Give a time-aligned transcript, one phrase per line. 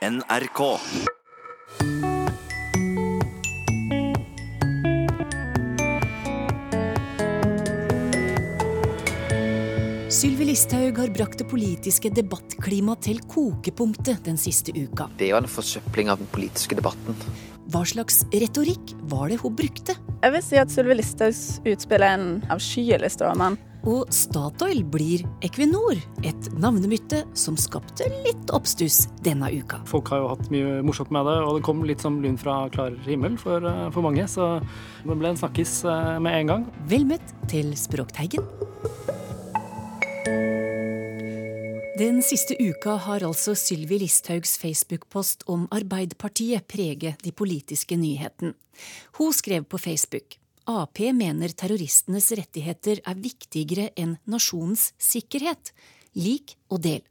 [0.00, 0.60] NRK.
[10.08, 15.10] Sylvi Listhaug har brakt det politiske debattklimaet til kokepunktet den siste uka.
[15.20, 17.20] Det er jo en forsøpling av den politiske debatten.
[17.68, 20.00] Hva slags retorikk var det hun brukte?
[20.24, 23.60] Jeg vil si at Sylvi Listhaugs utspill er en avskyelig stråmann.
[23.88, 29.80] Og Statoil blir Equinor, et navnebytte som skapte litt oppstuss denne uka.
[29.88, 32.66] Folk har jo hatt mye morsomt med det, og det kom litt som lyn fra
[32.74, 34.26] klar himmel for, eh, for mange.
[34.28, 34.60] Så
[35.04, 36.66] det ble en snakkis eh, med en gang.
[36.86, 38.44] Vel møtt til Språkteigen.
[42.00, 48.54] Den siste uka har altså Sylvi Listhaugs Facebook-post om Arbeiderpartiet prege de politiske nyhetene.
[49.18, 55.72] Hun skrev på Facebook Ap mener terroristenes rettigheter er viktigere enn nasjonens sikkerhet.
[56.14, 57.02] Lik og del.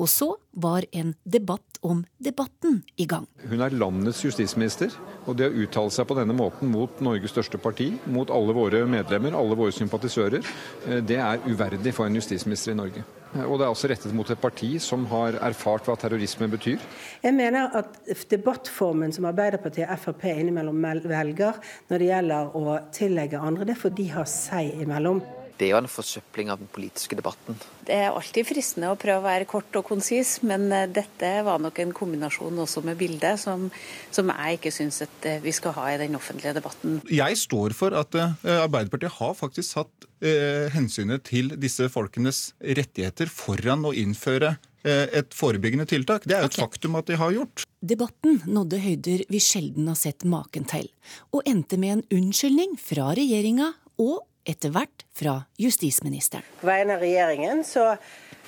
[0.00, 3.26] Og så var en debatt om debatten i gang.
[3.46, 4.94] Hun er landets justisminister,
[5.28, 8.80] og det å uttale seg på denne måten mot Norges største parti, mot alle våre
[8.90, 10.42] medlemmer, alle våre sympatisører,
[10.88, 13.04] eh, det er uverdig for en justisminister i Norge.
[13.34, 16.82] Eh, og det er også rettet mot et parti som har erfart hva terrorisme betyr.
[17.22, 23.38] Jeg mener at debattformen som Arbeiderpartiet og Frp innimellom velger når det gjelder å tillegge
[23.38, 25.22] andre, det får de ha seg imellom.
[25.54, 27.58] Det er jo en forsøpling av den politiske debatten.
[27.86, 31.62] Det er alltid fristende å prøve å være kort og konsis, men eh, dette var
[31.62, 33.68] nok en kombinasjon også med bildet som,
[34.14, 36.98] som jeg ikke syns at eh, vi skal ha i den offentlige debatten.
[37.06, 43.30] Jeg står for at uh, Arbeiderpartiet har faktisk satt eh, hensynet til disse folkenes rettigheter
[43.30, 46.26] foran å innføre et forebyggende tiltak.
[46.28, 46.64] Det er jo et okay.
[46.66, 47.62] faktum at de har gjort.
[47.80, 50.90] Debatten nådde høyder vi sjelden har sett maken til,
[51.32, 53.70] og endte med en unnskyldning fra regjeringa
[54.04, 56.44] og etter hvert fra justisministeren.
[56.60, 57.94] På vegne av regjeringen så,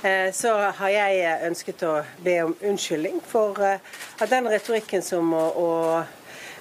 [0.03, 1.95] eh, så, har jeg ønsket å
[2.25, 3.81] be om unnskyldning for eh,
[4.21, 5.71] at den retorikken som, å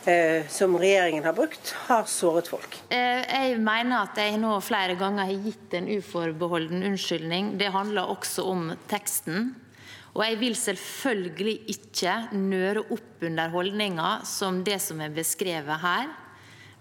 [0.05, 2.79] eh, som regjeringen har brukt, har såret folk.
[2.91, 7.55] Jeg mener at jeg nå flere ganger har gitt en uforbeholden unnskyldning.
[7.59, 9.53] Det handler også om teksten.
[10.15, 16.13] Og jeg vil selvfølgelig ikke nøre opp under holdninger som det som er beskrevet her.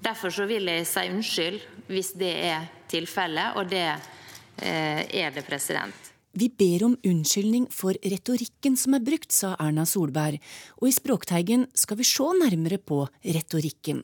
[0.05, 5.45] Derfor vil jeg si unnskyld hvis det er tilfellet, og det eh, er det.
[5.49, 6.11] president.
[6.35, 10.41] Vi ber om unnskyldning for retorikken som er brukt, sa Erna Solberg,
[10.81, 14.03] og i Språkteigen skal vi se nærmere på retorikken.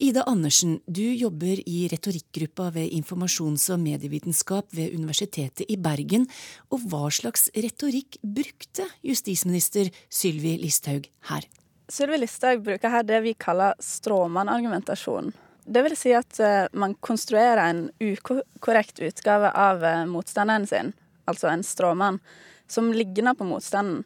[0.00, 6.24] Ida Andersen, du jobber i retorikkgruppa ved informasjons- og medievitenskap ved Universitetet i Bergen,
[6.72, 11.44] og hva slags retorikk brukte justisminister Sylvi Listhaug her?
[11.88, 15.32] Sylvi Listhaug bruker her det vi kaller stråmannargumentasjon.
[15.64, 20.92] Det vil si at uh, man konstruerer en ukorrekt utgave av uh, motstanderen sin,
[21.24, 22.20] altså en stråmann,
[22.68, 24.04] som ligner på motstanden.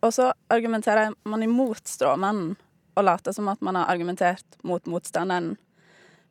[0.00, 2.54] Og så argumenterer man imot stråmannen
[2.98, 5.56] og later som at man har argumentert mot motstanderen.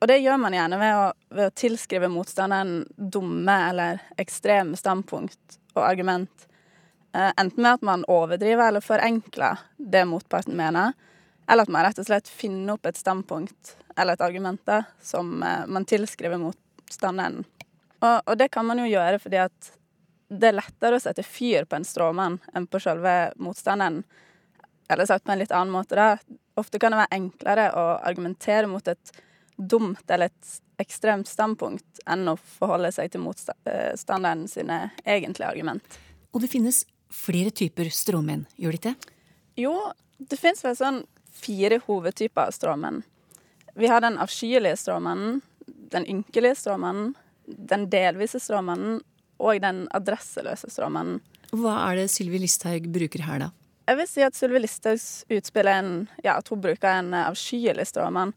[0.02, 5.60] Og det gjør man gjerne ved å, ved å tilskrive motstanderen dumme eller ekstreme standpunkt
[5.76, 6.47] og argument.
[7.18, 10.94] Eh, enten med at man overdriver eller forenkler det motparten mener,
[11.50, 14.70] eller at man rett og slett finner opp et standpunkt eller et argument
[15.02, 17.40] som eh, man tilskriver motstanderen.
[18.00, 19.72] Og, og, det kan man jo gjøre fordi at
[20.30, 24.04] det er lettere å sette fyr på en stråmann enn på selve motstanderen.
[24.90, 26.38] Eller sagt på en litt annen måte, da.
[26.58, 29.12] Ofte kan det være enklere å argumentere mot et
[29.58, 35.98] dumt eller et ekstremt standpunkt enn å forholde seg til motstanderen sine egentlige argument.
[36.36, 39.14] Og det finnes flere typer stråmenn, gjør det ikke?
[39.58, 39.76] Jo,
[40.18, 41.04] det fins vel sånn
[41.38, 43.04] fire hovedtyper av stråmenn.
[43.78, 45.42] Vi har den avskyelige stråmannen,
[45.94, 47.14] den ynkelige stråmannen,
[47.46, 49.00] den delvise stråmannen
[49.38, 51.22] og den adresseløse stråmannen.
[51.54, 53.52] Hva er det Sylvi Listhaug bruker her, da?
[53.88, 57.86] Jeg vil si at Sylvi Listhaugs utspill er en, ja, at hun bruker en avskyelig
[57.88, 58.34] stråmann.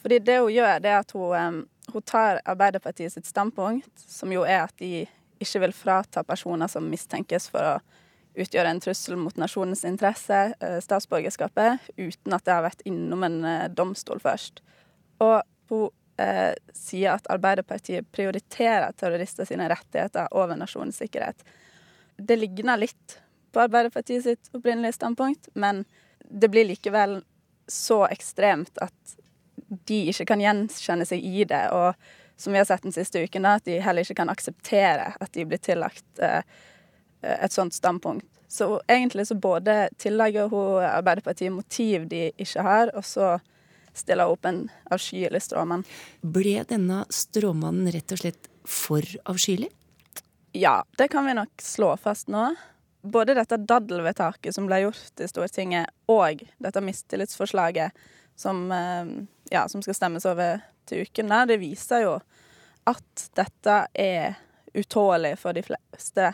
[0.00, 4.44] Fordi det hun gjør, det er at hun, hun tar Arbeiderpartiet sitt standpunkt, som jo
[4.46, 5.08] er at de
[5.40, 7.78] ikke vil frata personer som mistenkes for å
[8.40, 13.40] utgjøre en trussel mot nasjonens interesse, eh, statsborgerskapet, uten at det har vært innom en
[13.44, 14.62] eh, domstol først.
[15.20, 15.88] Og hun
[16.20, 21.42] eh, sier at Arbeiderpartiet prioriterer terrorister sine rettigheter over nasjonens sikkerhet.
[22.16, 23.18] Det ligner litt
[23.50, 25.84] på Arbeiderpartiet sitt opprinnelige standpunkt, men
[26.30, 27.20] det blir likevel
[27.70, 29.16] så ekstremt at
[29.88, 31.66] de ikke kan gjenkjenne seg i det.
[31.74, 31.94] og
[32.40, 35.44] som vi har sett den siste uken, at de heller ikke kan akseptere at de
[35.44, 36.40] blir tillagt eh,
[37.20, 38.26] et sånt standpunkt.
[38.48, 43.36] Så egentlig så både tillegger hun Arbeiderpartiet motiv de ikke har, og så
[43.94, 45.84] stiller hun opp en avskyelig stråmann.
[46.22, 49.68] Ble denne stråmannen rett og slett for avskyelig?
[50.56, 52.54] Ja, det kan vi nok slå fast nå.
[53.02, 57.96] både dette daddelvedtaket som ble gjort i Stortinget, og dette mistillitsforslaget
[58.36, 59.06] som, eh,
[59.50, 60.60] ja, som skal stemmes over
[60.90, 62.14] til uken, der, det viser jo
[62.90, 64.38] at dette er
[64.74, 66.32] utålelig for de fleste.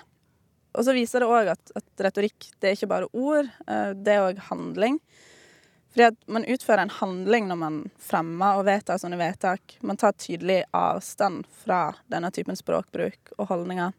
[0.76, 4.12] Og så viser det òg at, at, retorikk det er ikke bare ord, eh, det
[4.12, 4.98] er òg handling.
[5.92, 9.78] Fordi at man utfører en handling når man fremmer og vedtar sånne vedtak.
[9.80, 13.94] Man tar tydelig avstand fra denne typen språkbruk og holdninger.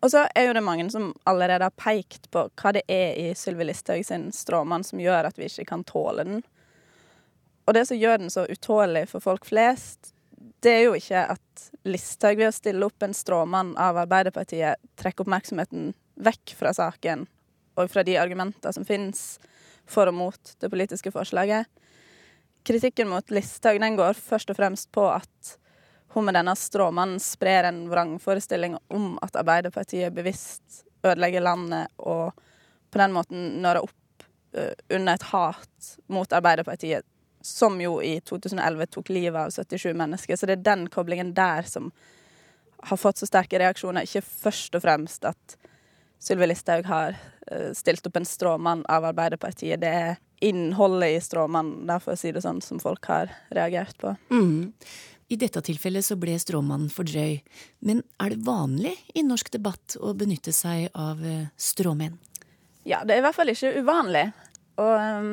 [0.00, 3.26] Og så er jo det mange som allerede har pekt på hva det er i
[3.36, 6.40] Sylvi Listhaug sin stråmann som gjør at vi ikke kan tåle den.
[7.70, 10.08] Og det som gjør den så utålelig for folk flest,
[10.58, 15.22] det er jo ikke at Listhaug ved å stille opp en stråmann av Arbeiderpartiet trekker
[15.22, 17.22] oppmerksomheten vekk fra saken
[17.78, 19.38] og fra de argumenter som finnes
[19.86, 21.70] for og mot det politiske forslaget.
[22.66, 25.54] Kritikken mot Listhaug går først og fremst på at
[26.16, 32.34] hun med denne stråmannen sprer en vrangforestilling om at Arbeiderpartiet bevisst ødelegger landet og
[32.90, 34.26] på den måten nører opp
[34.58, 37.06] uh, under et hat mot Arbeiderpartiet
[37.40, 40.36] som jo i 2011 tok livet av 77 mennesker.
[40.36, 41.90] Så det er den koblingen der som
[42.82, 44.06] har fått så sterke reaksjoner.
[44.06, 45.56] Ikke først og fremst at
[46.20, 47.16] Sylvi Listhaug har
[47.50, 49.80] uh, stilt opp en stråmann av Arbeiderpartiet.
[49.80, 54.14] Det er innholdet i stråmannen, for å si det sånn, som folk har reagert på.
[54.32, 54.72] Mm.
[55.30, 57.38] I dette tilfellet så ble stråmannen for drøy.
[57.86, 62.18] Men er det vanlig i norsk debatt å benytte seg av uh, stråmenn?
[62.88, 64.26] Ja, det er i hvert fall ikke uvanlig.
[64.80, 65.32] Og um,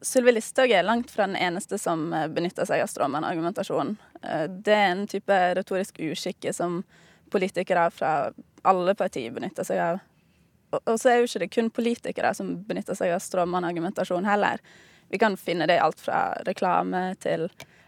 [0.00, 3.94] Sylvi Listhaug er langt fra den eneste som eh, benytter seg av stråmannargumentasjon.
[4.22, 6.82] Eh, det er en type retorisk uskikke som
[7.32, 8.12] politikere fra
[8.66, 10.02] alle partier benytter seg av.
[10.76, 14.60] Og så er jo ikke det kun politikere som benytter seg av stråmannargumentasjon heller.
[15.08, 17.46] Vi kan finne det i alt fra reklame til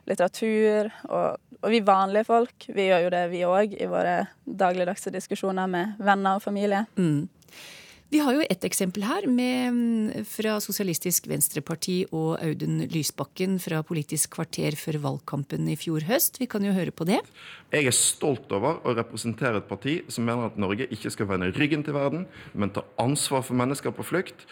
[0.08, 0.90] litteratur.
[1.10, 5.68] Og, og vi vanlige folk, vi gjør jo det vi òg i våre dagligdagse diskusjoner
[5.70, 6.86] med venner og familie.
[6.96, 7.26] Mm.
[8.08, 13.82] Vi har jo et eksempel her med, mm, fra Sosialistisk Venstreparti og Audun Lysbakken fra
[13.84, 16.40] Politisk kvarter før valgkampen i fjor høst.
[16.40, 17.18] Vi kan jo høre på det.
[17.70, 21.52] Jeg er stolt over å representere et parti som mener at Norge ikke skal vende
[21.52, 22.24] ryggen til verden,
[22.54, 24.46] men ta ansvar for mennesker på flukt.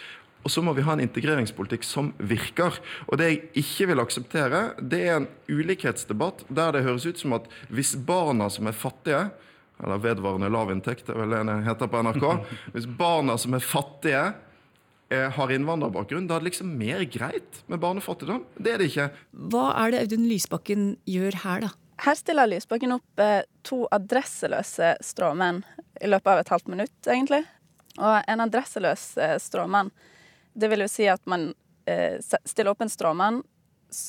[0.44, 2.76] Og så må vi ha en integreringspolitikk som virker.
[3.08, 7.32] Og det jeg ikke vil akseptere, det er en ulikhetsdebatt der det høres ut som
[7.40, 9.30] at hvis barna som er fattige,
[9.82, 12.26] eller vedvarende lavinntekt, det er vel det det heter på NRK.
[12.74, 14.22] Hvis barna som er fattige,
[15.10, 18.44] eh, har innvandrerbakgrunn, da er det liksom mer greit med barnefattigdom.
[18.56, 19.10] Det er det ikke.
[19.52, 21.74] Hva er det Audun Lysbakken gjør her, da?
[22.04, 25.62] Her stiller Lysbakken opp eh, to adresseløse stråmenn
[26.00, 27.44] i løpet av et halvt minutt, egentlig.
[27.96, 29.90] Og en adresseløs eh, stråmann,
[30.52, 31.50] det vil jo si at man
[31.88, 33.40] eh, stiller opp en stråmann,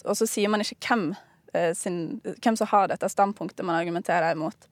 [0.05, 1.05] og så sier man ikke hvem,
[1.53, 4.67] eh, sin, hvem som har dette standpunktet man argumenterer imot.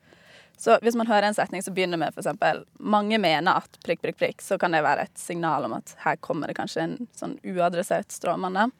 [0.57, 4.17] Så hvis man hører en setning som begynner med f.eks.: Mange mener at prikk, prikk,
[4.17, 7.37] prikk, så kan det være et signal om at her kommer det kanskje en sånn
[7.43, 8.71] uadressert stråmann.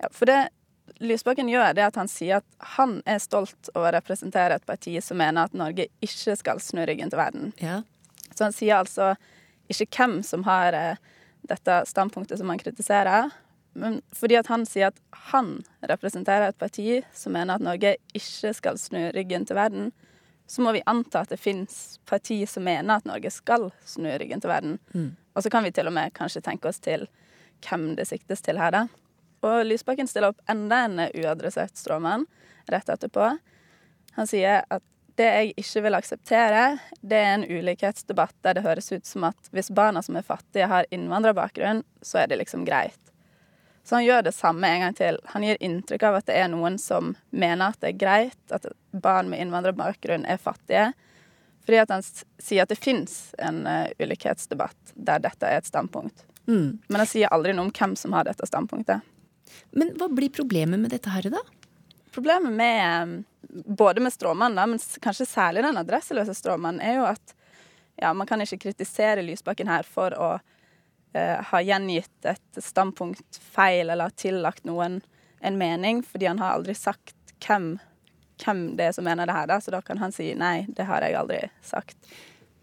[0.00, 0.48] Ja, for det
[1.02, 4.94] Lysbakken gjør, det at han sier at han er stolt over å representere et parti
[5.04, 7.50] som mener at Norge ikke skal snu ryggen til verden.
[7.60, 7.82] Ja.
[8.32, 9.10] Så han sier altså
[9.68, 11.02] ikke hvem som har eh,
[11.50, 13.34] dette standpunktet som han kritiserer,
[13.76, 15.00] men fordi at han sier at
[15.32, 19.90] han representerer et parti som mener at Norge ikke skal snu ryggen til verden
[20.46, 24.42] så må vi anta at det fins partier som mener at Norge skal snu ryggen
[24.42, 24.78] til verden.
[24.94, 25.10] Mm.
[25.34, 27.08] Og så kan vi til og med kanskje tenke oss til
[27.66, 28.86] hvem det siktes til her, da.
[29.46, 32.26] Og Lysbakken stiller opp enda en uadressert stråmann
[32.72, 33.30] rett etterpå.
[34.16, 34.84] Han sier at
[35.16, 36.62] det jeg ikke vil akseptere,
[37.00, 40.68] det er en ulikhetsdebatt der det høres ut som at hvis barna som er fattige,
[40.68, 43.00] har innvandrerbakgrunn, så er det liksom greit.
[43.86, 45.18] Så han gjør det samme en gang til.
[45.30, 48.66] Han gir inntrykk av at det er noen som mener at det er greit at
[48.90, 50.88] barn med innvandrerbakgrunn er fattige.
[51.62, 56.24] Fordi at han sier at det fins en uh, ulikhetsdebatt der dette er et standpunkt.
[56.50, 56.82] Mm.
[56.88, 59.06] Men han sier aldri noe om hvem som har dette standpunktet.
[59.70, 61.44] Men hva blir problemet med dette her, da?
[62.14, 63.14] Problemet med um,
[63.78, 67.38] både med stråmannen, men kanskje særlig den adresseløse stråmannen, er jo at
[68.02, 70.52] ja, man kan ikke kritisere Lysbakken her for å eh,
[71.14, 75.00] har gjengitt et standpunkt feil eller har tillagt noen
[75.40, 77.14] en mening, fordi han har aldri sagt
[77.46, 77.76] hvem,
[78.44, 80.88] hvem det er som mener det her, da, så da kan han si nei, det
[80.88, 81.96] har jeg aldri sagt.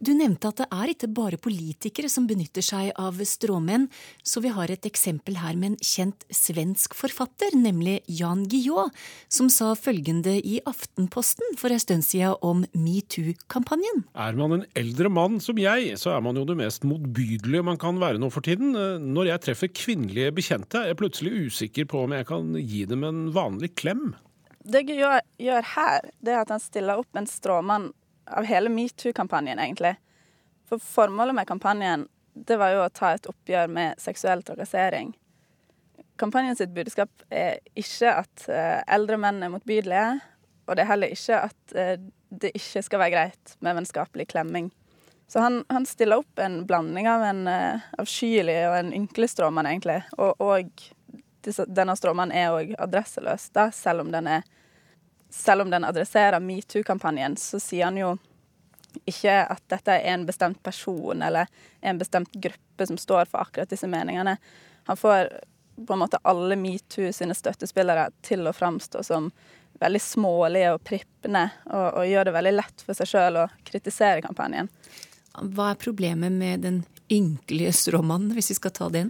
[0.03, 3.86] Du nevnte at det er ikke bare politikere som benytter seg av stråmenn,
[4.25, 8.91] så vi har et eksempel her med en kjent svensk forfatter, nemlig Jan Guillaud,
[9.31, 14.03] som sa følgende i Aftenposten for en stund siden om metoo-kampanjen.
[14.12, 17.79] Er man en eldre mann som jeg, så er man jo det mest motbydelige man
[17.79, 18.75] kan være nå for tiden.
[19.13, 23.07] Når jeg treffer kvinnelige bekjente, er jeg plutselig usikker på om jeg kan gi dem
[23.07, 24.10] en vanlig klem.
[24.67, 27.93] Det Guillaud gjør her, det er at han stiller opp en stråmann
[28.25, 29.95] av hele metoo-kampanjen, egentlig.
[30.69, 35.11] For formålet med kampanjen det var jo å ta et oppgjør med seksuell trakassering.
[36.17, 40.07] Kampanjen sitt budskap er ikke at eh, eldre menn er motbydelige,
[40.65, 41.97] og det er heller ikke at eh,
[42.33, 44.71] det ikke skal være greit med vennskapelig klemming.
[45.27, 49.65] Så han, han stiller opp en blanding av en uh, avskyelig og en ynkelig stråmann,
[49.69, 50.01] egentlig.
[50.21, 54.43] Og, og denne stråmannen er òg adresseløs, da, selv om den er
[55.33, 58.11] selv om den adresserer metoo-kampanjen, så sier han jo
[59.09, 61.49] ikke at dette er en bestemt person eller
[61.81, 64.37] en bestemt gruppe som står for akkurat disse meningene.
[64.85, 65.31] Han får
[65.87, 69.31] på en måte alle metoo sine støttespillere til å framstå som
[69.81, 74.21] veldig smålige og prippende, og, og gjør det veldig lett for seg sjøl å kritisere
[74.21, 74.69] kampanjen.
[75.33, 79.09] Hva er problemet med den ynkelige stråmannen, hvis vi skal ta den?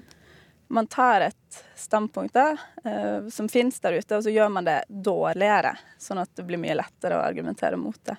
[0.67, 4.79] Man tar et standpunkt da, eh, som finnes der ute, og så gjør man det
[4.87, 5.75] dårligere.
[6.01, 8.15] Sånn at det blir mye lettere å argumentere mot det.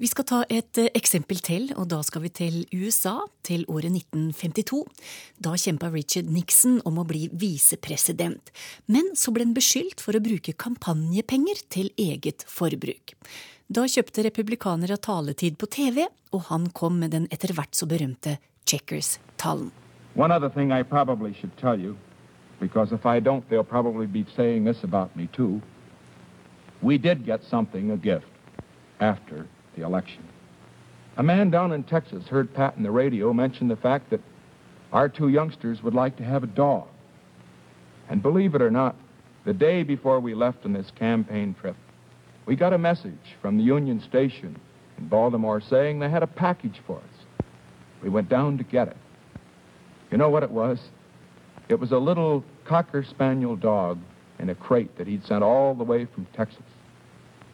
[0.00, 3.92] Vi skal ta et eh, eksempel til, og da skal vi til USA, til året
[3.92, 4.80] 1952.
[5.42, 8.52] Da kjempa Richard Nixon om å bli visepresident,
[8.86, 13.16] men så ble han beskyldt for å bruke kampanjepenger til eget forbruk.
[13.70, 18.38] Da kjøpte republikanere taletid på TV, og han kom med den etter hvert så berømte
[18.66, 19.70] Checkers-talen.
[20.14, 21.96] One other thing I probably should tell you,
[22.58, 25.62] because if I don't, they'll probably be saying this about me too.
[26.82, 28.26] We did get something, a gift,
[29.00, 30.24] after the election.
[31.16, 34.20] A man down in Texas heard Pat in the radio mention the fact that
[34.92, 36.88] our two youngsters would like to have a dog.
[38.08, 38.96] And believe it or not,
[39.44, 41.76] the day before we left on this campaign trip,
[42.46, 44.58] we got a message from the Union Station
[44.98, 47.46] in Baltimore saying they had a package for us.
[48.02, 48.96] We went down to get it.
[50.10, 50.78] You know what it was?
[51.68, 53.98] It was a little Cocker Spaniel dog
[54.38, 56.62] in a crate that he'd sent all the way from Texas.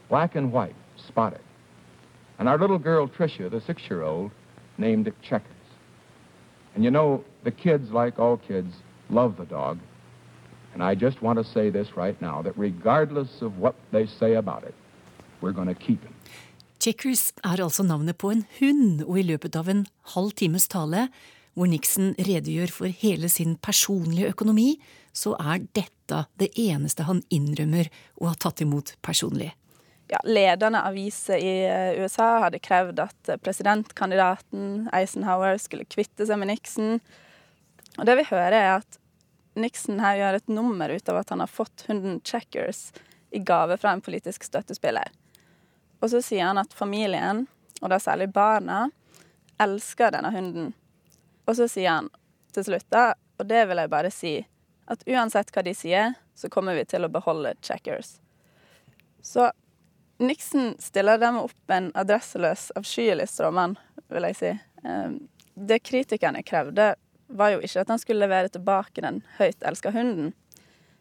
[0.08, 1.40] Black and white, spotted.
[2.38, 4.30] And our little girl, Tricia, the six year old,
[4.78, 5.52] named it Checkers.
[6.74, 8.74] And you know, the kids, like all kids,
[9.10, 9.78] love the dog.
[10.74, 14.34] And I just want to say this right now that regardless of what they say
[14.34, 14.74] about it,
[15.40, 16.12] we're going to keep him.
[16.78, 21.08] Checkers er altså navnet på en hund, og i løpet av en halv times tale,
[21.56, 24.74] hvor Nixon redegjør for hele sin personlige økonomi,
[25.16, 27.88] så er dette det eneste han innrømmer
[28.20, 29.54] å ha tatt imot personlig.
[30.12, 36.52] Ja, ledende aviser i eh, USA hadde krevd at presidentkandidaten Eisenhower skulle kvitte seg med
[36.52, 37.00] Nixon.
[37.96, 39.00] Og det vi hører, er at
[39.58, 42.90] Nixon her gjør et nummer ut av at han har fått hunden Checkers
[43.34, 45.10] i gave fra en politisk støttespiller.
[46.04, 47.46] Og så sier han at familien,
[47.80, 48.90] og da særlig barna,
[49.58, 50.74] elsker denne hunden.
[51.46, 52.10] Og så sier han
[52.54, 54.34] til slutt, da, og det vil jeg bare si,
[54.90, 58.18] at uansett hva de sier, så kommer vi til å beholde Checkers.
[59.22, 59.50] Så
[60.22, 63.76] Nixon stiller dem opp en adresseløs, avskyelig stråmann,
[64.12, 64.52] vil jeg si.
[64.86, 65.18] Ehm,
[65.54, 66.94] det kritikerne krevde,
[67.26, 70.30] var jo ikke at han skulle levere tilbake den høyt elska hunden.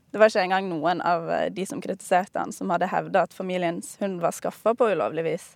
[0.10, 3.36] Det var ikke engang noen av eh, de som kritiserte han, som hadde hevda at
[3.36, 5.48] familiens hund var skaffa på ulovlig vis.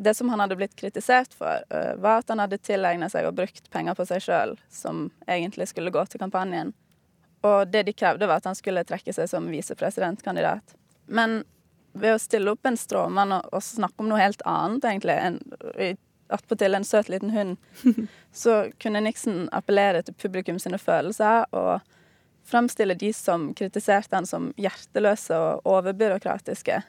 [0.00, 3.34] Det som han hadde blitt kritisert for, eh, var at han hadde tilegna seg og
[3.36, 6.72] brukt penger på seg sjøl, som egentlig skulle gå til kampanjen.
[7.44, 10.76] Og det de krevde, var at han skulle trekke seg som visepresidentkandidat.
[11.06, 11.42] Men
[11.92, 15.40] ved å stille opp en stråmann og, og snakke om noe helt annet, egentlig, en,
[16.30, 17.56] attpåtil en søt liten hund,
[18.32, 21.80] så kunne Nixon appellere til publikum sine følelser og
[22.50, 26.80] fremstille de som kritiserte han som hjerteløse og overbyråkratiske,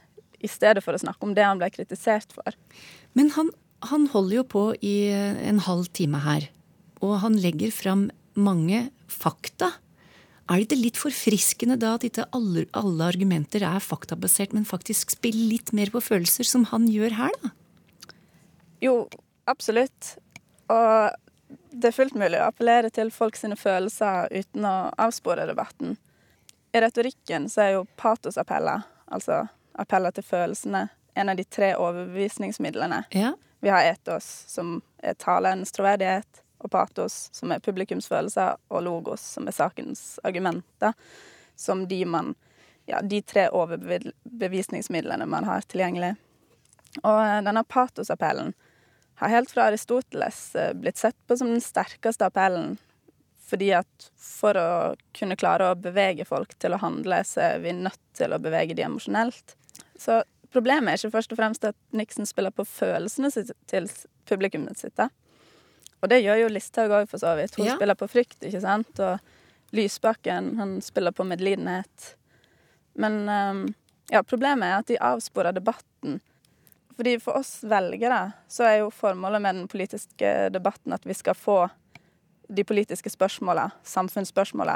[0.41, 2.55] i stedet for å snakke om det han ble kritisert for.
[3.17, 3.51] Men han,
[3.89, 6.49] han holder jo på i en halv time her,
[7.01, 9.73] og han legger fram mange fakta.
[10.51, 15.13] Er det ikke litt forfriskende da at ikke alle, alle, argumenter er faktabasert, men faktisk
[15.15, 17.53] spiller litt mer på følelser, som han gjør her, da?
[18.81, 18.95] Jo,
[19.47, 20.15] absolutt.
[20.73, 21.13] Og
[21.71, 25.95] det er fullt mulig å appellere til folk sine følelser uten å avspore debatten.
[26.71, 29.43] I retorikken så er jo patosappeller, altså
[29.79, 33.03] appeller til følelsene, en av de tre overbevisningsmidlene.
[33.15, 33.33] Ja.
[33.61, 39.47] Vi har etos, som er talens troverdighet, og patos, som er publikumsfølelser, og logos, som
[39.49, 40.97] er sakens argumenter,
[41.55, 42.35] som de man
[42.89, 46.15] Ja, de tre overbevisningsmidlene man har tilgjengelig.
[47.03, 48.55] Og eh, denne patosappellen
[49.21, 52.79] har helt fra Aristoteles eh, blitt sett på som den sterkeste appellen.
[53.47, 54.71] Fordi at for å
[55.13, 58.75] kunne klare å bevege folk til å handle, så er vi nødt til å bevege
[58.75, 59.55] de emosjonelt.
[60.01, 60.21] Så
[60.53, 63.29] problemet er ikke først og fremst at Nixon spiller på følelsene
[63.69, 63.89] til
[64.29, 64.95] publikummet sitt.
[64.97, 65.09] da.
[66.01, 67.55] Og det gjør jo Listhaug òg, for så vidt.
[67.59, 67.75] Hun ja.
[67.77, 68.99] spiller på frykt, ikke sant.
[68.99, 69.19] Og
[69.77, 72.15] Lysbakken, han spiller på medlidenhet.
[72.99, 73.61] Men um,
[74.11, 76.19] ja, problemet er at de avsporer debatten
[77.01, 81.33] fordi For oss velgere så er jo formålet med den politiske debatten at vi skal
[81.33, 81.55] få
[82.51, 84.75] de politiske spørsmåla, samfunnsspørsmåla,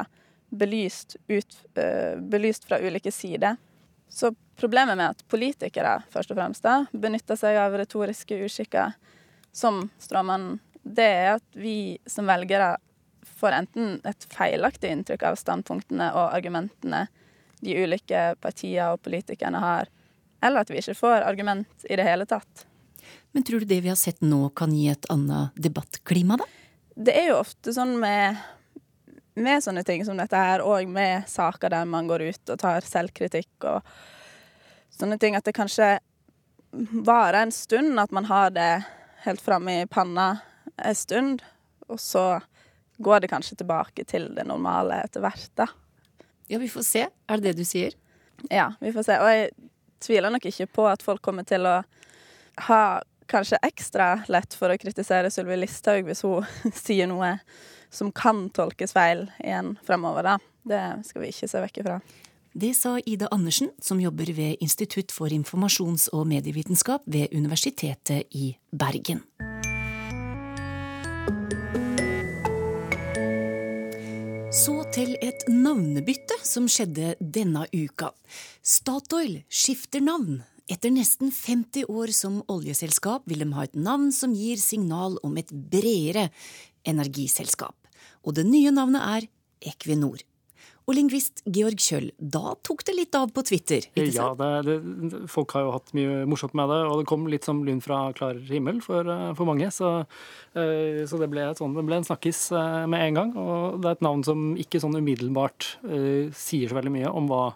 [0.50, 3.60] belyst, ut, uh, belyst fra ulike sider.
[4.08, 8.94] Så problemet med at politikere først og fremst da, benytter seg av retoriske uskikker
[9.56, 12.76] som stråmannen, det er at vi som velgere
[13.36, 17.06] får enten et feilaktig inntrykk av standpunktene og argumentene
[17.64, 19.90] de ulike partiene og politikerne har,
[20.44, 22.66] eller at vi ikke får argument i det hele tatt.
[23.32, 26.46] Men tror du det vi har sett nå kan gi et annet debattklima, da?
[26.96, 28.38] Det er jo ofte sånn med,
[29.36, 32.86] med sånne ting som dette her, og med saker der man går ut og tar
[32.86, 33.96] selvkritikk og
[34.96, 35.96] sånne ting, at det kanskje
[37.06, 38.70] varer en stund, at man har det
[39.26, 40.38] helt framme i panna
[40.76, 41.44] en stund,
[41.88, 42.40] og så
[42.96, 45.68] går det kanskje tilbake til det normale etter hvert, da.
[46.48, 47.06] Ja, vi får se.
[47.26, 47.96] Er det det du sier?
[48.50, 49.18] Ja, vi får se.
[49.20, 49.50] Og jeg
[50.00, 51.80] tviler nok ikke på at folk kommer til å
[52.68, 52.82] ha
[53.30, 56.46] kanskje ekstra lett for å kritisere Sylvi Listhaug hvis hun
[56.84, 57.34] sier noe
[57.90, 60.38] som kan tolkes feil igjen fremover, da.
[60.66, 62.00] Det skal vi ikke se vekk ifra.
[62.56, 68.56] Det sa Ida Andersen, som jobber ved Institutt for informasjons- og medievitenskap ved Universitetet i
[68.72, 69.20] Bergen.
[74.56, 78.08] Så til et navnebytte som skjedde denne uka.
[78.64, 80.38] Statoil skifter navn.
[80.66, 85.36] Etter nesten 50 år som oljeselskap vil de ha et navn som gir signal om
[85.36, 86.30] et bredere
[86.88, 87.76] energiselskap.
[88.26, 89.28] Og det nye navnet er
[89.72, 90.22] Equinor.
[90.86, 93.88] Og lingvist Georg Kjøll, da tok det litt av på Twitter?
[93.90, 94.38] ikke sant?
[94.38, 97.46] Ja, det, det, folk har jo hatt mye morsomt med det, og det kom litt
[97.46, 99.66] som lyn fra klar himmel for, eh, for mange.
[99.74, 103.34] Så, uh, så det, ble sånn, det, ble en snakkis uh, med en gang.
[103.34, 107.26] Og det er et navn som ikke sånn umiddelbart uh, sier så veldig mye om
[107.32, 107.48] hva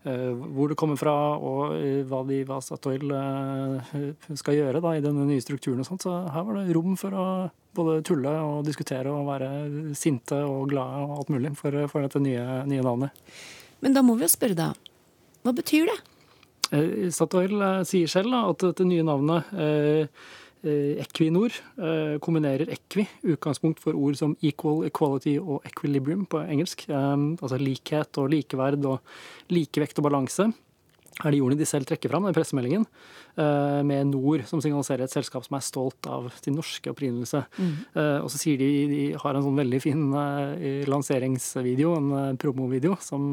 [0.00, 3.90] Uh, hvor det kommer fra og uh, hva, de, hva Statoil uh,
[4.32, 5.82] skal gjøre da, i denne nye strukturen.
[5.82, 6.06] og sånt.
[6.06, 7.24] Så her var det rom for å
[7.76, 9.50] både tulle og diskutere og være
[9.98, 13.24] sinte og glade og alt mulig for, for dette nye, nye, navnet.
[13.80, 14.92] Men da må vi jo spørre deg,
[15.44, 15.98] hva betyr det?
[17.10, 19.48] Statoil sier selv da, at dette nye navnet
[20.60, 26.84] Eh, Equinor eh, kombinerer equi, utgangspunkt for ord som equal, equality og equilibrium på engelsk.
[26.90, 30.50] Eh, altså likhet og likeverd og likevekt og balanse
[31.20, 32.86] er de ordene de selv trekker fram i pressemeldingen,
[33.86, 37.42] med Nor, som signaliserer et selskap som er stolt av sin norske opprinnelse.
[37.56, 37.74] Mm.
[38.24, 40.02] Og så sier de de har en sånn veldig fin
[40.90, 43.30] lanseringsvideo, en promovideo, som,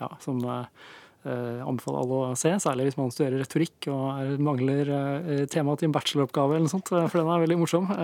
[0.00, 4.90] ja, som Eh, anbefaler alle å se, særlig hvis man studerer retorikk og er, mangler
[4.92, 7.90] eh, tema til en bacheloroppgave eller noe sånt, eh, for den er veldig morsom.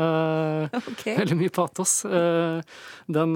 [0.93, 1.15] Okay.
[1.17, 1.93] Veldig mye patos.
[2.05, 3.33] Den,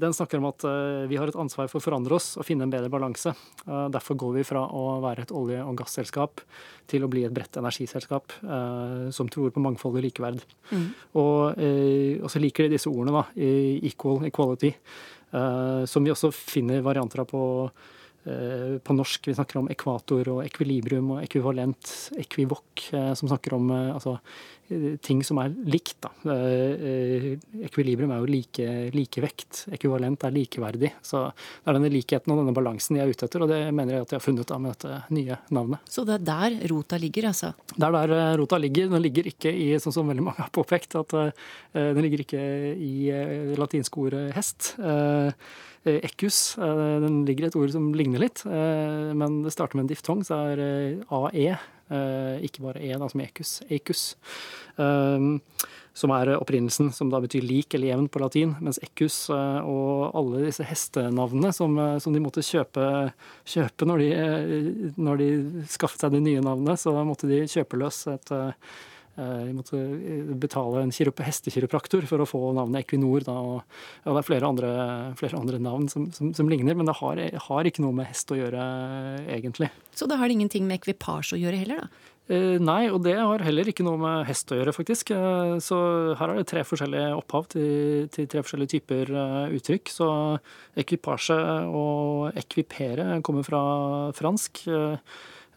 [0.00, 0.64] den, snakker om at
[1.10, 3.32] vi har et ansvar for å forandre oss og finne en bedre balanse.
[3.66, 6.42] Derfor går vi fra å være et olje- og gasselskap
[6.90, 8.36] til å bli et bredt energiselskap
[9.14, 10.44] som tror på mangfold og likeverd.
[10.70, 10.86] Mm.
[11.20, 11.60] Og,
[12.22, 13.26] og, så liker de disse ordene, da,
[13.90, 14.72] equal, equality,
[15.90, 18.07] som vi også finner varianter av på Eh,
[18.84, 23.70] på norsk vi snakker om ekvator og ekvilibrium og ekvivalent, ekvivok, eh, som snakker om
[23.74, 24.18] eh, altså,
[25.04, 25.96] ting som er likt.
[26.04, 26.10] Da.
[27.64, 30.90] Ekvilibrium er jo like, likevekt, ekvivalent er likeverdig.
[31.00, 33.96] Så det er denne likheten og denne balansen de er ute etter, og det mener
[33.96, 35.88] jeg at de har funnet da med dette nye navnet.
[35.88, 37.54] Så det er der rota ligger, altså?
[37.72, 38.90] Det er der rota ligger.
[38.92, 41.16] Den ligger ikke i, sånn som veldig mange har påpekt, at
[41.72, 42.44] den ligger ikke
[42.76, 44.74] i latinske ordet hest.
[45.84, 46.58] Eh, Ekkus.
[46.58, 49.92] Eh, den ligger i et ord som ligner litt, eh, men det starter med en
[49.94, 50.62] diftong, så er
[51.08, 51.58] AE,
[52.44, 53.62] ikke bare E, da, som ekus.
[53.72, 54.02] Ekus.
[55.98, 58.52] Som er opprinnelsen, som da betyr lik eller jevn på latin.
[58.60, 62.84] Mens ekkus og alle disse hestenavnene som, som de måtte kjøpe,
[63.48, 65.30] kjøpe når, de, når de
[65.64, 68.36] skaffet seg de nye navnene, så måtte de kjøpe løs et
[69.18, 73.24] Eh, vi måtte eh, betale en hestekiropraktor for å få navnet Equinor.
[73.26, 74.68] Da, og, ja, det er flere andre,
[75.18, 78.30] flere andre navn som, som, som, ligner, men det har, har, ikke noe med hest
[78.30, 78.68] å gjøre,
[79.34, 79.72] egentlig.
[79.96, 82.14] Så det har ingenting med ekvipasje å gjøre heller, da?
[82.28, 85.10] Eh, nei, og det har heller ikke noe med hest å gjøre, faktisk.
[85.16, 85.78] Eh, så
[86.20, 89.10] her er det tre forskjellige opphav til, til tre forskjellige typer
[89.56, 89.90] uttrykk.
[89.90, 90.10] Så
[90.78, 91.40] ekvipasje
[91.72, 93.64] og ekvipere kommer fra
[94.14, 94.62] fransk.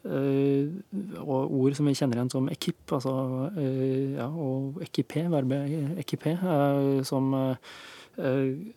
[0.03, 3.13] Og ord som vi kjenner igjen som ekip, altså,
[3.53, 7.35] uh, ja, og ekipé, verbet ekipé, uh, som,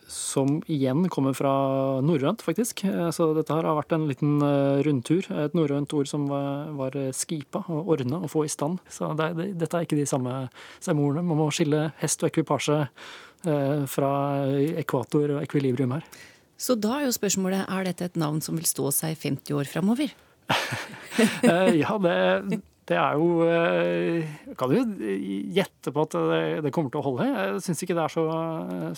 [0.09, 1.53] som igjen kommer fra
[2.05, 2.85] norrønt, faktisk.
[3.13, 4.37] Så dette her har vært en liten
[4.87, 5.27] rundtur.
[5.43, 8.79] Et norrønt ord som var, var skipa, og ordna og få i stand.
[8.89, 10.45] Så det, det, dette er ikke de samme,
[10.79, 11.27] samme ordene.
[11.33, 12.79] Man må skille hest og ekvipasje
[13.91, 14.13] fra
[14.81, 16.07] ekvator og ekvilibrium her.
[16.57, 19.69] Så da er jo spørsmålet er dette et navn som vil stå seg 50 år
[19.69, 20.15] framover?
[21.45, 24.83] Eh, ja, det, Det er jo Jeg eh, kan jo
[25.55, 27.29] gjette på at det, det kommer til å holde.
[27.31, 28.25] Jeg syns ikke det er så,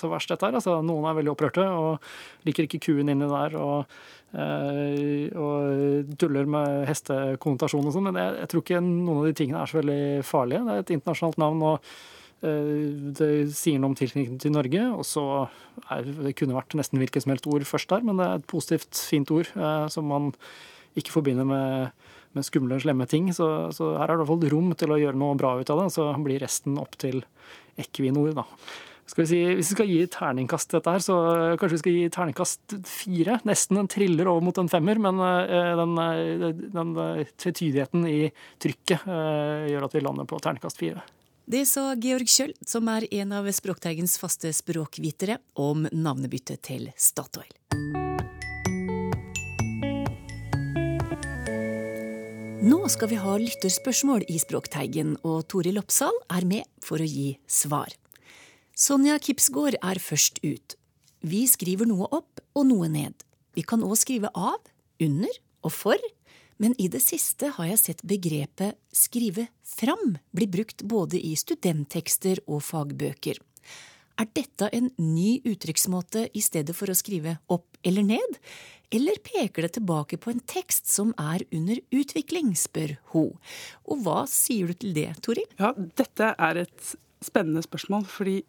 [0.00, 0.58] så verst, dette her.
[0.58, 2.08] Altså, noen er veldig opprørte og
[2.48, 3.94] liker ikke kuen inni der og,
[4.34, 9.38] eh, og tuller med hestekonnotasjon og sånn, men jeg, jeg, tror ikke noen av de
[9.38, 10.66] tingene er så veldig farlige.
[10.66, 11.66] Det er et internasjonalt navn.
[11.72, 11.96] og
[12.46, 15.22] det sier noe om tilknytningen til Norge, og så
[15.88, 18.48] er, det kunne vært nesten hvilket som helst ord først der, men det er et
[18.52, 19.48] positivt, fint ord
[19.90, 20.28] som man
[20.96, 22.06] ikke forbinder med
[22.36, 23.30] med skumle, slemme ting.
[23.34, 25.72] Så, så, her er det i hvert fall rom til å gjøre noe bra ut
[25.72, 25.88] av det.
[25.94, 27.24] Så blir resten opp til
[27.80, 28.46] Equinor, da.
[29.06, 31.16] Skal vi si, hvis vi skal gi terningkast dette her, så
[31.60, 33.36] kanskje vi skal gi terningkast fire.
[33.46, 38.32] Nesten en triller over mot en femmer, men eh, den, eh, den eh, tvetydigheten i
[38.62, 41.06] trykket gjør at vi lander på terningkast fire.
[41.46, 47.54] Det sa Georg Kjøll, som er en av Språkteigens faste språkvitere, om navnebyttet til Statoil.
[52.66, 57.36] Nå skal vi ha lytterspørsmål i Språkteigen, og Toril Oppsal er med for å gi
[57.46, 57.92] svar.
[58.74, 60.74] Sonja Kipsgård er først ut.
[61.22, 63.22] Vi skriver noe opp og noe ned.
[63.54, 64.58] Vi kan òg skrive av,
[64.98, 66.08] under og for,
[66.58, 72.42] men i det siste har jeg sett begrepet skrive fram bli brukt både i studenttekster
[72.48, 73.38] og fagbøker.
[74.16, 78.38] Er dette en ny uttrykksmåte i stedet for å skrive opp eller ned,
[78.94, 83.32] eller peker det tilbake på en tekst som er under utvikling, spør hun.
[83.88, 85.46] Og hva sier du til det, Toril?
[85.58, 86.92] Ja, dette er et
[87.24, 88.40] spennende spørsmål, fordi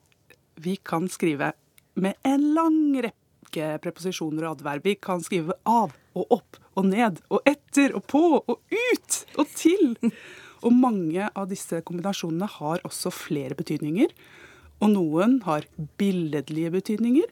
[0.62, 1.54] vi kan skrive
[1.98, 4.86] med en lang rekke preposisjoner og adverb.
[4.86, 9.56] Vi kan skrive av og opp og ned og etter og på og ut og
[9.58, 9.96] til.
[10.66, 14.14] Og mange av disse kombinasjonene har også flere betydninger.
[14.82, 15.66] Og noen har
[15.98, 17.30] billedlige betydninger.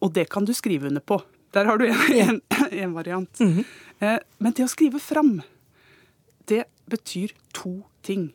[0.00, 1.20] Og det kan du skrive under på.
[1.54, 3.40] Der har du en, en variant.
[3.40, 4.18] Mm -hmm.
[4.38, 5.42] Men det å skrive fram,
[6.44, 8.32] det betyr to ting.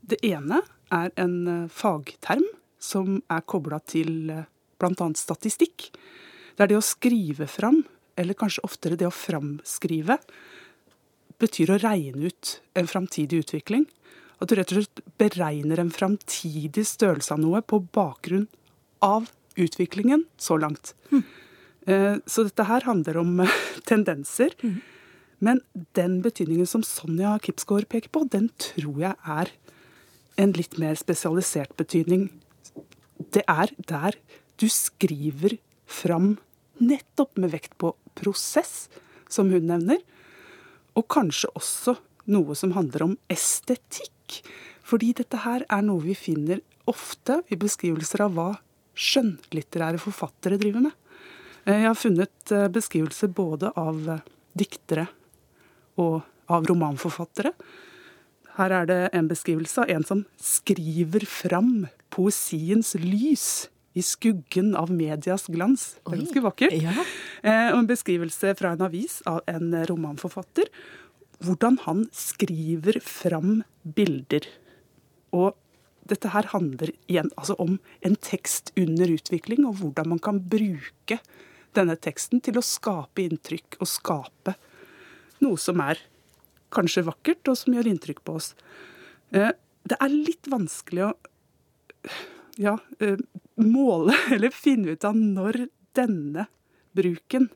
[0.00, 2.44] Det ene er en eh, fagterm
[2.78, 4.46] som er kobla til eh,
[4.78, 5.08] bl.a.
[5.18, 5.90] statistikk.
[6.56, 7.82] Det er det å skrive fram,
[8.16, 10.18] eller kanskje oftere det å framskrive,
[11.38, 13.86] betyr å regne ut en framtidig utvikling.
[14.40, 18.46] At du rett og slett beregner en framtidig størrelse av noe på bakgrunn
[19.04, 20.94] av utviklingen så langt.
[21.10, 21.24] Mm.
[21.86, 23.58] Eh, så dette her handler om eh,
[23.90, 24.54] tendenser.
[24.62, 24.80] Mm.
[25.38, 25.60] Men
[25.98, 29.52] den betydningen som Sonja Kipsgaard peker på, den tror jeg er
[30.40, 32.28] en litt mer spesialisert betydning.
[33.32, 34.16] Det er der
[34.60, 36.36] du skriver fram
[36.80, 38.88] nettopp med vekt på prosess,
[39.28, 40.00] som hun nevner,
[40.96, 41.96] og kanskje også
[42.32, 44.40] noe som handler om estetikk.
[44.86, 48.50] Fordi dette her er noe vi finner ofte i beskrivelser av hva
[48.96, 50.94] skjønnlitterære forfattere driver med.
[51.66, 54.24] Eh, jeg har funnet eh, beskrivelser både av eh,
[54.56, 55.08] diktere
[56.00, 56.20] og
[56.52, 57.52] av romanforfattere.
[58.56, 64.92] Her er det en beskrivelse av en som skriver fram poesiens lys i skuggen av
[64.92, 65.96] medias glans.
[66.06, 66.76] Er ganske vakkert.
[66.76, 66.94] Ja.
[67.72, 70.68] Og en beskrivelse fra en avis av en romanforfatter.
[71.44, 74.46] Hvordan han skriver fram bilder.
[75.36, 75.56] Og
[76.08, 81.20] dette her handler igjen altså om en tekst under utvikling, og hvordan man kan bruke
[81.76, 84.56] denne teksten til å skape inntrykk og skape
[85.44, 86.00] noe som er
[86.74, 88.52] kanskje vakkert, og som gjør inntrykk på oss.
[89.34, 89.52] Eh,
[89.86, 91.12] det er litt vanskelig å
[92.60, 93.20] ja, eh,
[93.62, 96.48] måle eller finne ut av når denne
[96.96, 97.48] bruken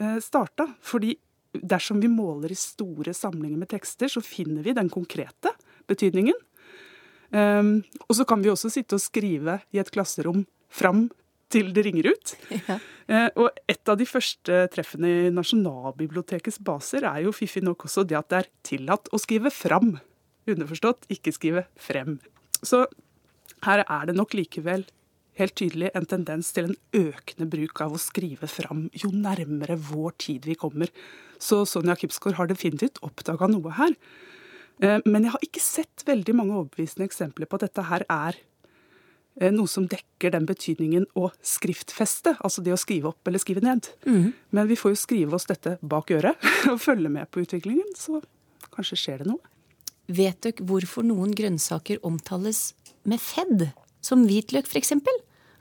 [0.00, 0.72] eh, starta.
[0.84, 1.14] Fordi
[1.52, 5.52] dersom vi måler i store samlinger med tekster, så finner vi den konkrete
[5.90, 6.38] betydningen.
[7.32, 11.06] Og så kan vi også sitte og skrive i et klasserom fram
[11.52, 12.34] til det ringer ut.
[12.68, 12.78] Ja.
[13.10, 18.04] Eh, og et av de første treffene i Nasjonalbibliotekets baser er jo fiffig nok også
[18.06, 19.96] det at det er tillatt å skrive fram.
[20.48, 22.20] Underforstått ikke skrive frem.
[22.62, 22.84] Så
[23.66, 24.86] her er det nok likevel
[25.40, 30.16] helt tydelig en tendens til en økende bruk av å skrive fram jo nærmere vår
[30.20, 30.92] tid vi kommer.
[31.42, 33.96] Så Sonja Kipsgaard har definitivt oppdaga noe her.
[34.82, 38.38] Eh, men jeg har ikke sett veldig mange overbevisende eksempler på at dette her er
[39.40, 43.88] noe som dekker den betydningen å skriftfeste, altså det å skrive opp eller skrive ned.
[44.04, 44.32] Mm.
[44.52, 48.20] Men vi får jo skrive oss dette bak øret og følge med på utviklingen, så
[48.74, 49.40] kanskje skjer det noe.
[50.12, 52.72] Vet dere hvorfor noen grønnsaker omtales
[53.08, 53.70] med fedd,
[54.04, 54.92] som hvitløk f.eks.?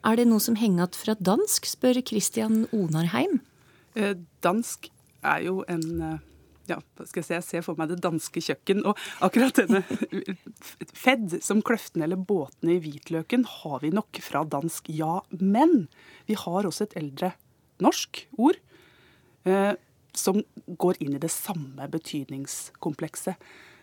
[0.02, 3.40] Er det noe som henger igjen fra dansk, spør Christian Onarheim.
[3.94, 4.90] Eh, dansk
[5.22, 6.20] er jo en eh,
[6.70, 8.84] ja, skal jeg, si, jeg ser for meg det danske kjøkken.
[8.88, 9.82] Og akkurat denne
[11.06, 15.20] fedd, som kløftene eller båtene i hvitløken, har vi nok fra dansk, ja.
[15.40, 15.88] Men
[16.30, 17.34] vi har også et eldre
[17.82, 18.60] norsk ord
[19.50, 19.74] eh,
[20.18, 23.40] som går inn i det samme betydningskomplekset.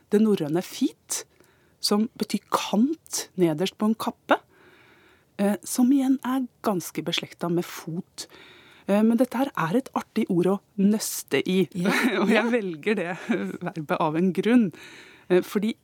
[0.08, 1.24] det norrøne fit,
[1.80, 4.38] som betyr kant nederst på en kappe.
[5.38, 8.26] Eh, som igjen er ganske beslekta med fot.
[8.88, 12.18] Eh, men dette her er et artig ord å nøste i, Yeah.
[12.22, 13.10] og jeg velger det
[13.60, 14.68] verbet av en grunn.
[15.28, 15.74] Eh, Fordi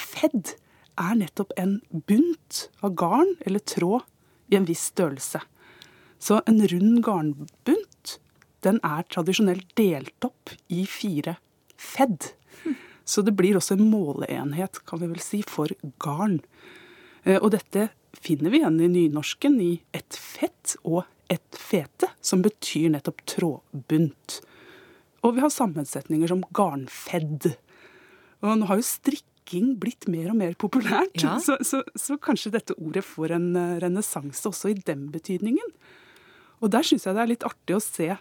[0.00, 0.54] fedd
[0.98, 4.06] er nettopp en bunt av garn eller tråd
[4.52, 5.40] i en viss størrelse.
[6.22, 8.18] Så en rund garnbunt
[8.64, 11.36] den er tradisjonelt delt opp i fire
[11.76, 12.30] fedd.
[13.04, 15.68] Så det blir også en måleenhet, kan vi vel si, for
[16.00, 16.38] garn.
[17.24, 22.42] Eh, Og dette finner vi igjen i nynorsken i et fett og et fete, som
[22.44, 24.40] betyr nettopp trådbunt.
[25.24, 27.54] Og vi har sammensetninger som garnfedd.
[28.44, 31.38] Og nå har jo strikking blitt mer og mer populært, Ja.
[31.40, 35.72] så, så, så kanskje dette ordet får en eh, renessanse også i den betydningen.
[36.60, 38.12] Og der syns jeg det er litt artig å se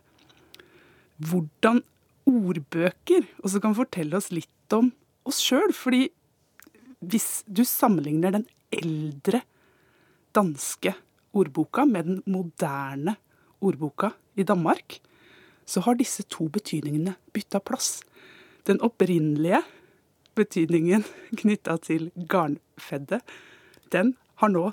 [1.24, 1.84] hvordan
[2.28, 4.90] ordbøker også kan fortelle oss litt om
[5.28, 5.72] oss sjøl.
[5.76, 6.08] Fordi
[7.04, 9.44] hvis du sammenligner den eldre
[10.36, 10.96] danske
[11.34, 13.16] ordboka med den moderne
[13.64, 15.00] ordboka i Danmark,
[15.66, 18.02] så har disse to betydningene bytta plass.
[18.68, 19.62] Den opprinnelige
[20.36, 21.04] betydningen
[21.42, 23.22] knytta til garnfedde,
[23.94, 24.72] den har nå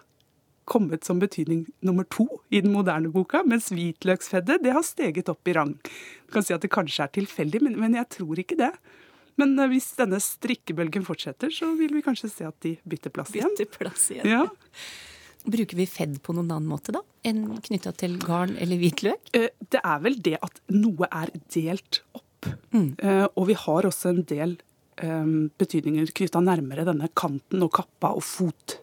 [0.70, 5.48] kommet som betydning nummer to i den moderne boka, mens hvitløksfedde det har steget opp
[5.50, 5.74] i rang.
[6.26, 8.70] Du kan si at det kanskje er tilfeldig, men, men jeg tror ikke det.
[9.40, 13.34] Men eh, hvis denne strikkebølgen fortsetter, så vil vi kanskje se at de bytter plass
[13.34, 13.54] igjen.
[13.58, 14.30] Bytter plass igjen.
[14.30, 14.44] Ja.
[15.44, 19.30] Bruker vi fedd på noen annen måte da, enn knytta til garn eller hvitløk?
[19.36, 22.48] Eh, Det er vel det at noe er delt opp.
[22.72, 22.96] Mm.
[23.36, 24.54] Og vi har også en del
[25.00, 28.78] eh, betydninger knytta nærmere denne kanten og kappa og fot.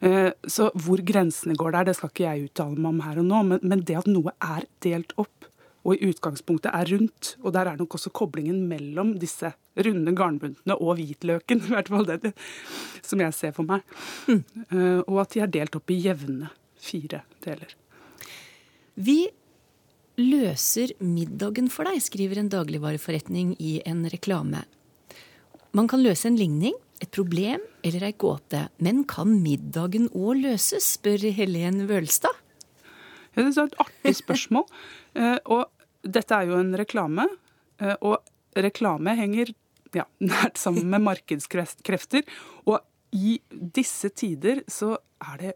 [0.00, 3.28] Eh, Så hvor grensene går der, det skal ikke jeg uttale meg om her og
[3.28, 5.48] nå, men, men det at noe er delt opp,
[5.88, 10.76] og i utgangspunktet er rundt, og der er nok også koblingen mellom disse runde garnbuntene
[10.76, 12.34] og hvitløken, i hvert fall det,
[13.00, 13.84] som jeg ser for meg,
[14.28, 16.50] Eh, og at de er delt opp i jevne
[16.82, 17.70] fire deler.
[18.98, 19.30] Vi
[20.18, 24.64] løser middagen for deg, skriver en dagligvareforretning i en reklame.
[25.72, 30.92] Man kan løse en ligning, et problem eller ei gåte, men kan middagen òg løses,
[30.98, 32.34] spør Helen Wølstad.
[33.36, 34.68] Ja, Det er et artig spørsmål.
[35.18, 35.66] Eh, og
[36.02, 37.28] dette er jo en reklame,
[37.82, 38.16] eh, og
[38.58, 39.46] reklame henger
[39.96, 42.22] ja, nært sammen med markedskrefter.
[42.66, 42.78] Og
[43.14, 45.52] i disse tider så er det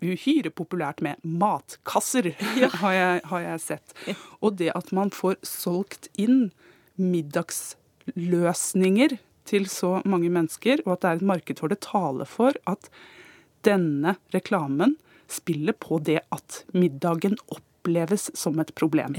[0.00, 2.34] uhyre populært med matkasser,
[2.80, 3.94] har, jeg, har jeg sett.
[4.40, 6.50] Og det at man får solgt inn
[7.00, 9.10] middagsløsninger
[9.50, 12.82] til så mange mennesker, og at det er et marked for det, taler for at
[13.66, 14.96] denne reklamen
[15.30, 17.36] spiller på det at middagen
[17.80, 19.14] oppleves som et problem.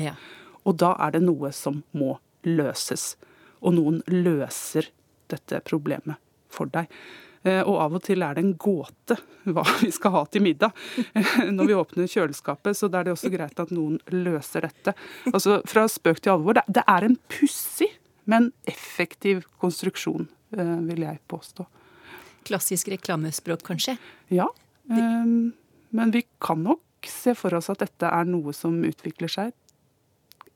[0.65, 3.15] Og da er det noe som må løses.
[3.61, 4.87] Og noen løser
[5.29, 6.17] dette problemet
[6.51, 6.87] for deg.
[7.43, 9.17] Eh, Og av og til er det en gåte
[9.49, 10.71] hva vi skal ha til middag
[11.49, 12.77] når vi åpner kjøleskapet.
[12.77, 14.93] Så da er det også greit at noen løser dette.
[15.33, 16.59] Altså Fra spøk til alvor.
[16.67, 17.89] Det er en pussig,
[18.29, 21.65] men effektiv konstruksjon, eh, vil jeg påstå.
[22.45, 23.97] Klassisk reklamespråk, kanskje?
[24.33, 24.47] Ja.
[24.89, 29.53] Men vi kan nok se for oss at dette er noe som utvikler seg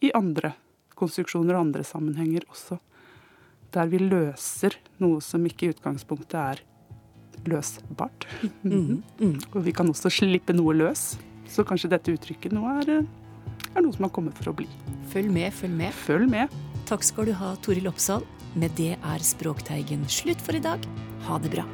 [0.03, 0.53] i andre
[0.99, 2.77] konstruksjoner og andre sammenhenger også.
[3.75, 6.63] Der vi løser noe som ikke i utgangspunktet er
[7.49, 8.27] løsbart.
[8.63, 9.39] Mhm, mhm.
[9.55, 11.15] Og vi kan også slippe noe løs.
[11.51, 13.03] Så kanskje dette uttrykket nå er,
[13.75, 14.69] er noe som har kommet for å bli.
[15.11, 15.93] Følg med, følg med.
[16.05, 16.55] Følg med.
[16.89, 18.25] Takk skal du ha, Toril Oppsal.
[18.55, 20.85] Med det er Språkteigen slutt for i dag.
[21.27, 21.67] Ha det bra.